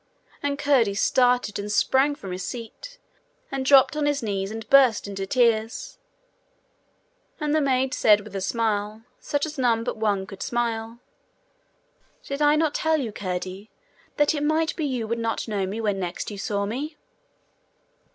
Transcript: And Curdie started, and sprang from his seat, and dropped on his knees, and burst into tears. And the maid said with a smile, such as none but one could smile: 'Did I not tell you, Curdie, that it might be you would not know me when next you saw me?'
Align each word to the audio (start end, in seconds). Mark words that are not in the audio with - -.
And 0.41 0.57
Curdie 0.57 0.95
started, 0.95 1.59
and 1.59 1.71
sprang 1.71 2.15
from 2.15 2.31
his 2.31 2.43
seat, 2.43 2.97
and 3.51 3.63
dropped 3.63 3.95
on 3.95 4.07
his 4.07 4.23
knees, 4.23 4.49
and 4.49 4.67
burst 4.67 5.07
into 5.07 5.27
tears. 5.27 5.99
And 7.39 7.53
the 7.53 7.61
maid 7.61 7.93
said 7.93 8.21
with 8.21 8.35
a 8.35 8.41
smile, 8.41 9.03
such 9.19 9.45
as 9.45 9.59
none 9.59 9.83
but 9.83 9.97
one 9.97 10.25
could 10.25 10.41
smile: 10.41 10.97
'Did 12.23 12.41
I 12.41 12.55
not 12.55 12.73
tell 12.73 12.97
you, 12.99 13.11
Curdie, 13.11 13.69
that 14.17 14.33
it 14.33 14.41
might 14.41 14.75
be 14.75 14.85
you 14.85 15.07
would 15.07 15.19
not 15.19 15.47
know 15.47 15.67
me 15.67 15.79
when 15.79 15.99
next 15.99 16.31
you 16.31 16.37
saw 16.39 16.65
me?' 16.65 16.97